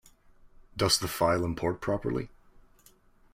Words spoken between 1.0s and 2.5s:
file import properly?